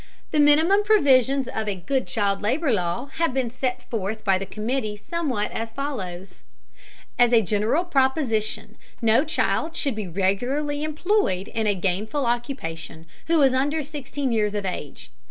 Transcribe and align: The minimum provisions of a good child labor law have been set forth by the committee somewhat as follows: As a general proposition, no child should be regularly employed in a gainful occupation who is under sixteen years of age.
The 0.31 0.39
minimum 0.39 0.81
provisions 0.81 1.47
of 1.47 1.67
a 1.69 1.75
good 1.75 2.07
child 2.07 2.41
labor 2.41 2.71
law 2.71 3.11
have 3.17 3.35
been 3.35 3.51
set 3.51 3.87
forth 3.91 4.25
by 4.25 4.39
the 4.39 4.47
committee 4.47 4.97
somewhat 4.97 5.51
as 5.51 5.73
follows: 5.73 6.39
As 7.19 7.31
a 7.31 7.43
general 7.43 7.83
proposition, 7.85 8.77
no 8.99 9.23
child 9.23 9.75
should 9.75 9.93
be 9.93 10.07
regularly 10.07 10.83
employed 10.83 11.49
in 11.49 11.67
a 11.67 11.75
gainful 11.75 12.25
occupation 12.25 13.05
who 13.27 13.39
is 13.43 13.53
under 13.53 13.83
sixteen 13.83 14.31
years 14.31 14.55
of 14.55 14.65
age. 14.65 15.11